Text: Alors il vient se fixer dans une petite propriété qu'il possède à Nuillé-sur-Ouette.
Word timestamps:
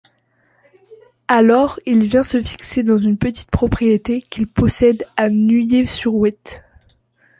Alors 1.27 1.79
il 1.85 2.07
vient 2.07 2.23
se 2.23 2.41
fixer 2.41 2.81
dans 2.81 2.97
une 2.97 3.19
petite 3.19 3.51
propriété 3.51 4.23
qu'il 4.23 4.47
possède 4.47 5.05
à 5.15 5.29
Nuillé-sur-Ouette. 5.29 6.63